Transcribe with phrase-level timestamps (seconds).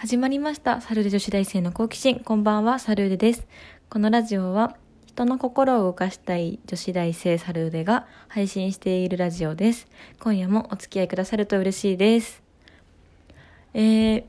[0.00, 0.80] 始まりました。
[0.80, 2.20] サルデ女子大生の好奇心。
[2.20, 3.48] こんばんは、サルデです。
[3.90, 4.76] このラジオは、
[5.06, 9.88] 人の心を動かしたい女子大生サルデが配信しているラジオです。
[10.20, 12.44] 今夜もお付き合いくださると嬉しいです。
[13.74, 14.24] えー、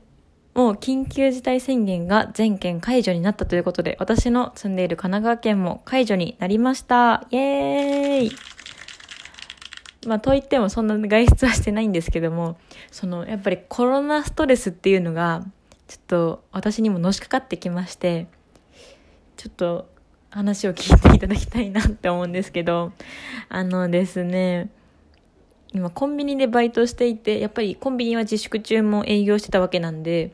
[0.56, 7.28] もう緊急事態宣言が全県解除になったということで、私の住んでいる神奈川県も解除になりました。
[7.30, 8.30] イエーイ
[10.08, 12.58] まあ、といってもそんな外出はしてないんですけども、
[12.90, 15.44] その、やっぱりコロナストレスっていうのが、
[15.90, 18.28] ちょっと私にものしかかってきまして、
[19.36, 19.88] ちょっと
[20.30, 22.92] 話を聞いていただきたいなって思うんですけど、
[23.48, 24.70] あのですね、
[25.72, 30.30] 今コンビニでバイトしていて、やっぱりコンビニは自粛中も営業してたわけなんで、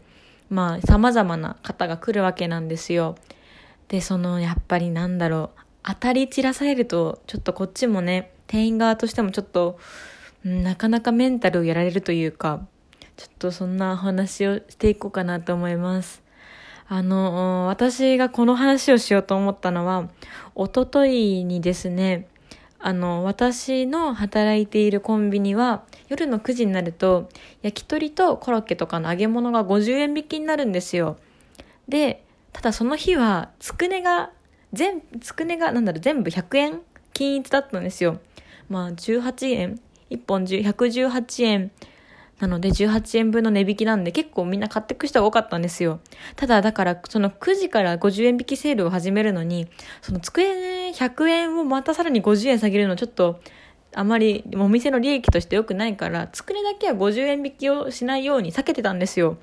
[0.51, 3.17] まあ様々な方が来るわけなんですよ。
[3.89, 9.79] で、そのやっぱりなんだろう、当たり散らされると、ちょっとこっちもね、店員側としてもちょっと、
[10.45, 12.67] なかなかメンタルをやられるというか、
[13.17, 16.23] ちょっとそんなお話をしていこうかなと思います。
[16.89, 20.09] あの、私がこの話をしようと思ったのは、
[20.55, 22.29] おとといにですね、
[22.79, 27.29] あの、私の働いているコンビニは、夜の9時になると、
[27.63, 31.17] 焼き鳥とコロッケとかの揚げ物が50円引きになるんですよ。
[31.89, 32.23] で、
[32.53, 34.31] ただその日は、つくねが、
[34.73, 36.83] 全、つくねが、なんだろう、全部100円
[37.15, 38.21] 均一だったんですよ。
[38.69, 41.73] まあ、18円、1本10 118円
[42.39, 46.01] なので18円分の値引きなんで結構みんな買ってく人が多かったんですよ。
[46.37, 49.69] ただだからその9時から50円引きセールを始めるのに、
[50.03, 53.41] その机100円をまたさらに50円下げるのちょっと
[53.95, 59.39] あまりお店の利益として良くないから、つくねだけは50円引きをしないように避けてたんですよ。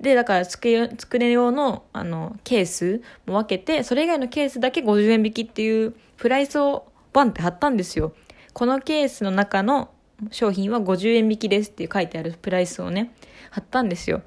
[0.00, 8.12] で、だからつくつくね用のあのケースも分けて、それ以外のケースだけ50円引きっていうプライスをバンって貼ったんですよ。
[8.52, 9.90] このケースの中の
[10.30, 13.14] 商品は50円引きですって書いてあるプライスをね、
[13.50, 14.22] 貼ったんですよ。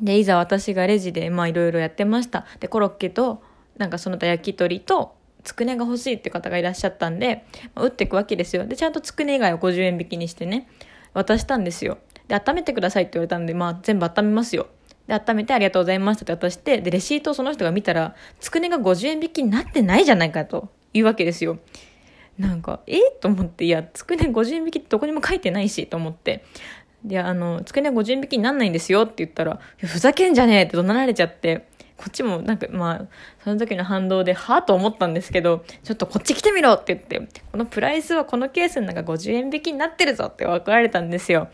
[0.00, 2.46] で、いざ私がレジで、まあいろいろやってました。
[2.60, 3.42] で、コロッケと、
[3.76, 8.66] なんかその他焼き鳥と、つくねが欲しいって方がいらっしゃったんで、まあ、打っていくわけですよ。
[8.66, 10.68] で、ちゃんとつくね以外を50円引きにしてね、
[11.14, 11.98] 渡したんですよ。
[12.28, 14.68] で、温めてくださいって言われたんで、まあ全部温めますよ。
[15.06, 21.58] で、温めてありがとうございましたって渡して、で、レシートをその人が見たら、つくねが50円引きになってないじゃないかというわけですよ。
[22.38, 26.44] なんか、えっと思って、いや、つくね50円引きってどこにも書いてないし、と思って。
[27.04, 31.66] で、あの、つくね50円引きになんないんですよって言ったら、ふざけんじゃねえって怒鳴られちゃって、
[32.02, 33.06] こっちもなんか、まあ、
[33.44, 41.48] その時の反動で、はぁと思ったんですけど、ちょっとこっち来てみろって言って、このプライスはこのケースの中50円引きになってるぞって分かられたんですよ。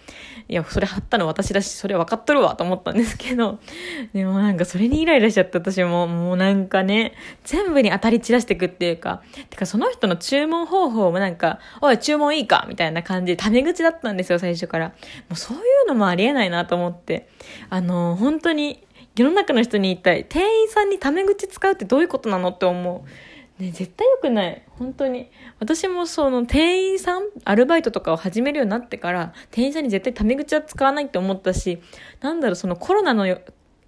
[0.49, 3.59] いや、それ貼ったの私だし、それ分かっとるわと思ったんですけど、
[4.15, 7.13] でもなんかそれにイライラしちゃって私も、もうなんかね、
[7.45, 9.21] 全部に当たり散らしてくっていうか、
[9.51, 14.87] てかその人の注文方法もなんか、おい、注文いいかみたいな感じでタメ口だったんですよ、最初から。
[14.87, 14.95] も
[15.33, 17.29] うそういうのもありえないなと思って。
[17.69, 18.83] あの、本当に、
[19.19, 20.25] 世の中の人に言いたい。
[20.29, 23.63] 店員さんにタメ口使うってどういうことなのって思う。
[23.63, 24.63] ね、絶対良くない。
[24.79, 25.31] 本当に。
[25.59, 31.81] 私もその店員さん、アルバイトとかを始めるようになってから、店員さんに絶対タメ口は使わないって思ったし、
[32.21, 33.27] なんだろう、そのコロナの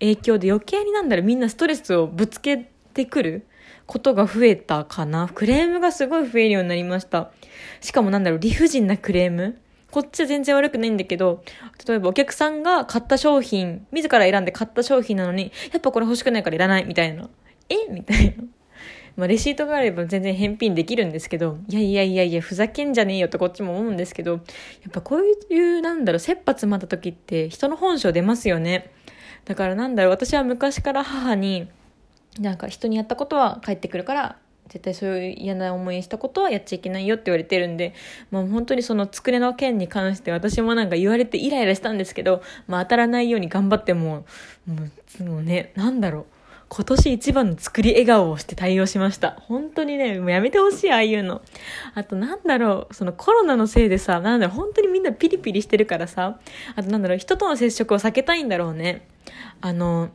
[0.01, 3.47] 影響で余計になんだろう、みんなストレスをぶつけてくる
[3.87, 5.31] ことが増えたかな。
[5.33, 7.31] クレームがすごい増えるようになりました。
[7.81, 11.43] しかもなんだろう、理不尽なクレームこっちは全然悪くないんだけど、
[11.87, 17.29] 例えばお客さんが買った商品、自ら選んで買った商品なのに、やっぱこれ欲しくないからいらないみたいな。
[17.69, 17.91] え？
[17.91, 18.45] みたいな。
[19.17, 24.41] まあ、レシートがあれば全然返品できるんですけど、いやいやいやいや、ふざけんじゃねえよってこっちも思うんですけど、やっ
[24.93, 28.93] ぱこういう、なんだろう、切羽詰まった時って人の本性出ますよね。
[29.45, 31.69] だからなんだろう、私は昔から母に、
[32.39, 34.37] なんか人にやったことは返ってくるから、
[34.71, 37.93] 絶対そういう嫌な思いしたことはやっちゃいけないよって言われてるんで、
[38.31, 44.25] もう本当にその机の件に関して私もなんか言われてイライラしたんですけど、まあ当たらないように頑張っても、
[44.67, 44.77] も
[45.21, 46.27] う、もうね、なんだろう。
[46.73, 49.33] 今年一番の作り笑顔をして対応しました。
[49.49, 51.43] 本当にね、もうやめてほしい、ああいうの。
[51.97, 56.39] あとなんだろう、そのコロナのせいでさ、なんだろう、本当にみんなピリピリしてるからさ、
[56.77, 59.05] あとなんだろう、人との接触を避けたいんだろうね。
[59.61, 60.11] あの、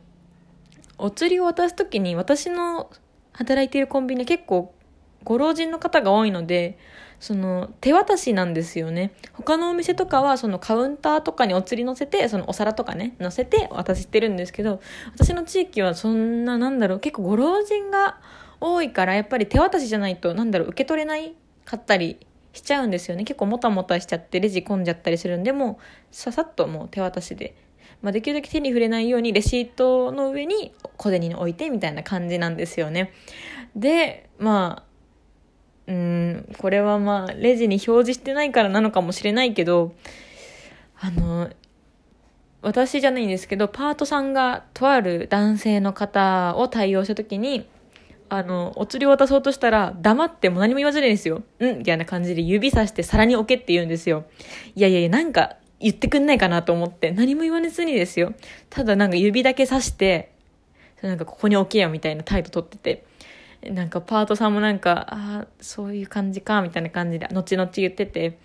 [0.97, 2.89] お釣りを渡すときに私の
[3.37, 4.73] 働いているコンビニ結構
[5.23, 6.77] ご老人の方が多いので、
[7.19, 9.11] その手渡しなんですよね。
[9.33, 14.81] 他のお店とかはそのカウンターとかにお釣り乗せて、そのお皿とかね、乗せて渡してるんですけど、
[15.13, 18.19] 私の地域はそんな、なんだろう、結構ご老人が
[18.61, 21.33] 多いから、やっぱり手渡しじゃないと、なんだろう、受け取れない
[21.65, 22.19] かったり
[22.53, 23.23] しちゃうんですよね。
[23.23, 27.55] 結構もたもたしちゃってレジ込んじゃったりするんで、もうささっともう手渡しで。
[28.01, 33.11] まあ、できるだけ手に触れないようにレシートの上に小銭に置いてみたいな感じなんですよね。
[33.75, 34.83] で、ま
[35.87, 39.93] あ、うん、これはまあ、レジに表示してないからなのかもしれないけど、
[40.99, 41.49] あの、
[42.61, 47.67] 私じゃないんですけど、パートさんがとある男性の方を対応した時に、
[48.27, 51.43] あの、お釣りを渡そうとしたら、黙っても何も言わずにですよ。
[51.59, 54.25] うんみたいな感じで指さして皿に置けって言うんですよ。
[54.75, 58.33] いやいやいや、なんか言ってくんないかなと思って、何も言わずにですよ。
[58.71, 60.31] ただなんか指だけ刺して、
[61.03, 63.05] なんかここに置けよみたいな態度取ってて。
[63.71, 68.37] なんかパートさんもなんか、ああ、そういう感じか、みたいな感じで、後々言ってて、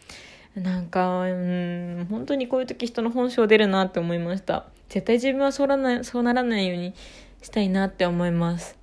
[0.55, 4.67] なんか、うん、本当にこういう時人の本性出るなって思いました。
[4.89, 6.95] 絶対自分はそうらない、そうならないように
[7.43, 8.79] したいなって思います。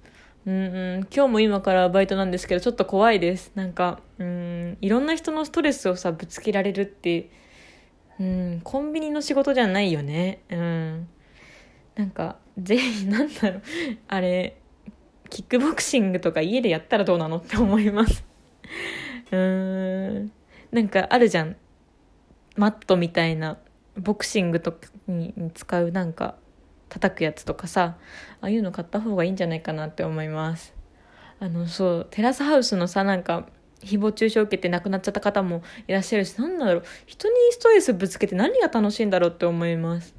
[0.46, 3.52] うん、今日も今からバイトなんですけど、ちょっと怖いです。
[3.56, 7.30] なんか、うん、いろんな人のストレスをさ、ぶつけられるって、
[8.20, 10.40] うん、コンビニの仕事じゃないよね。
[10.50, 11.08] うん。
[11.96, 13.62] なんか、ぜひ、なんだろう、
[14.08, 14.58] あれ、
[15.30, 18.24] キックボクシングとか家でやったらどうなのって思います。
[19.32, 20.32] うーん。
[20.72, 21.56] なんかあるじゃん。
[22.56, 23.58] マットみたいな、
[23.96, 26.36] ボクシングとかに使うなんか、
[26.90, 27.98] 叩くやつとかさ、
[28.42, 30.74] ああいうの買った方がいいんじゃないかなって思います。
[31.40, 33.48] あの、そう、テラスハウスのさ、なんか、
[33.84, 40.16] 誹謗中傷を受けて亡くなっちゃった方もいらっしゃるし、なんだろう、人にストレスぶつけて何が楽しいんだろうって思います。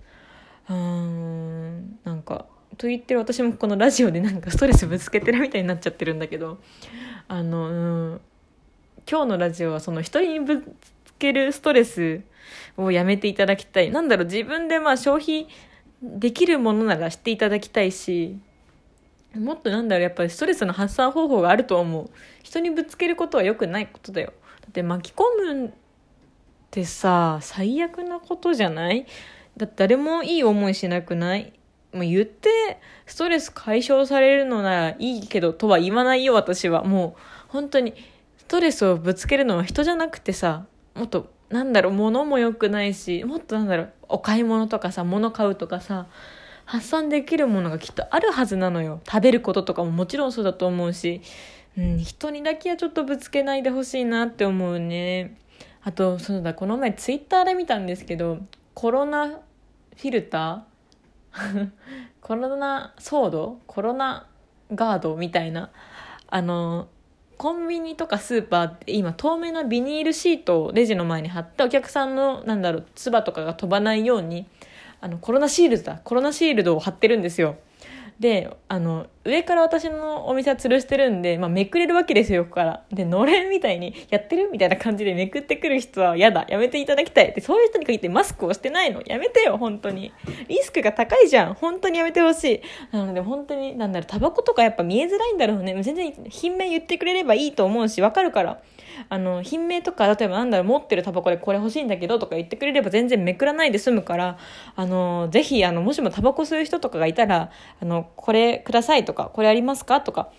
[0.71, 2.47] うん、なんか、
[2.77, 6.59] と言ってる私もこのラジオでなんかストレスぶつけてるみたいになっちゃってるんだけど、
[7.27, 7.73] あの、う
[8.15, 8.21] ん、
[9.11, 10.63] 今日のラジオはその人にぶ
[11.05, 12.21] つけるストレス
[12.77, 13.91] をやめていただきたい。
[13.91, 15.49] なんだろう、自分でまあ消費
[16.03, 18.39] できるものならしていただきたいし、
[19.35, 22.11] もっとなんだろう、やっぱりストレスの発散方法があると思う。
[22.43, 24.33] 人にぶつけることは良くないことだよ。
[24.61, 25.23] だって巻き込
[25.55, 25.71] むっ
[26.71, 29.07] てさ、最悪なことじゃない？
[29.57, 31.53] だって誰もいい思いしなくない？
[31.93, 32.51] もう言って、
[33.07, 36.85] ストレス解消されるのならいいけどとは言わないよ、私は。
[36.85, 37.95] もう、本当に。
[38.37, 40.65] ストレスをぶつけるのは人じゃなくてさ、
[40.95, 46.07] もっと、なんだろう、物も良くないし、もっとなんだろう、お買い物とかさ、物買うとかさ、
[46.69, 49.01] 発散できるものがきっとあるはずなのよ。
[49.07, 51.23] 食べることとかももちろんそうだと思うし、
[51.79, 55.39] うん、人にだけはちょっとぶつけないでほしいなって思うね。
[55.83, 58.41] あと、そうだ、この前ツイッターで見たんですけど、
[58.75, 61.71] コロナフィルター？
[62.21, 64.27] コロナソードコロナ
[64.75, 65.71] ガードみたいな、
[66.29, 66.89] あの、
[67.39, 74.47] コンビニとかスーパーって今透明なビニールシートをレジの前に貼ってお客さんのなんだろう唾とかが飛ばないように
[75.01, 76.01] あのコロナシールドだ。
[76.03, 77.57] コロナシールドを貼ってるんですよ。
[78.19, 82.85] であの上から私のお店は吊るしてるんで、まあ、めくれるわけですよ横から。
[82.91, 86.47] でのれんみたいにやってるみたいな感じでめくってくる人は嫌だ。
[86.49, 87.33] やめていただきたい。
[87.33, 89.03] でそういう人に限ってマスクをしてないの。
[89.07, 90.13] やめてよ本当に。
[90.49, 91.55] リスクが高いじゃん。
[91.55, 92.63] 本当にやめてほし
[92.93, 92.97] い。
[92.97, 95.81] なので本当になんだろうタバコとかやっぱ見えづらいんだろうね。
[95.83, 98.61] 全然品名言ってくれればいいと思うしわかるから。
[99.09, 104.39] あの、品名とか、例えばなんだろう、持ってるタバコでこれ欲しいんだけどとか言ってくれれば全然めくらないで済むから、
[104.75, 107.51] あの、ぜひ、あの、もしもタバコ吸う人とかがいたら、
[107.81, 110.01] あの、これくださいとかか、これありますか？
[110.01, 110.31] とか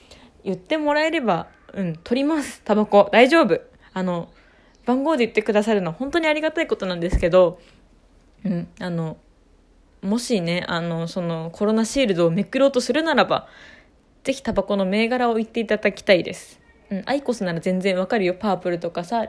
[0.43, 3.09] 言ってもらえれば、うん、取ります、タバコ。
[3.11, 3.61] 大丈夫。
[3.93, 4.29] あの、
[4.85, 7.59] 番号で言ってくださるのは本当にありがたいことなんですけど、
[8.45, 9.17] うん、あの、
[10.01, 13.49] もしね、あの、そのコロナシールドをめくろうとするならば、
[14.23, 16.61] ぜひタバコの銘柄を言っていただきたいです。
[16.89, 18.33] うん、アイコスなら全然わかるよ。
[18.33, 19.27] パープルとかさ、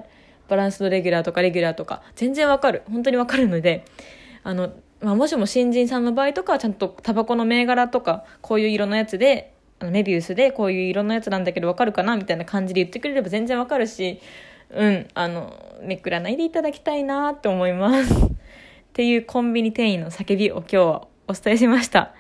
[0.49, 2.83] バランスドレギュラーとかレギュラーとか、全然わかる。
[2.91, 3.85] 本当にわかるので、
[4.43, 14.21] あの、まあ、もしも新人さんの場合とかはちゃんとタバコの銘柄とか、こういう色のやつで、あのメビウスでこういう色のやつなんだけどわかるかなみたいな感じで言ってくれれば全然わかるし、
[14.71, 18.15] うん、あの、めくらないでいただきたいなって思います。
[18.15, 18.29] っ
[18.93, 22.13] ていうコンビニ店員の叫びを今日はお伝えしました。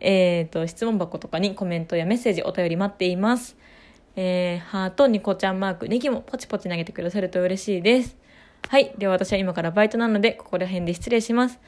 [0.00, 3.56] えっ、ー、と、質問箱とかにコメントやメッセージお便り待っています。
[4.14, 8.16] えー、ハート、ニコちゃんマーク、ネギもポチポチ投げてくださると嬉しいです。
[8.68, 8.94] はい。
[8.98, 11.58] では私は今からバイトなので、ここら辺で失礼します。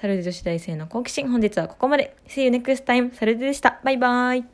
[0.00, 2.16] サルデ女子大生の好奇心、本日はここまで。
[2.26, 3.14] See you next time.
[3.14, 3.80] サルデでした。
[3.84, 4.50] バイバイ。